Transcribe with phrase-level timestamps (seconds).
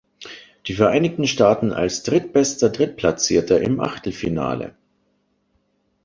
[0.65, 4.73] Die Vereinigten Staaten als drittbester Drittplatzierter im Achtelfinale.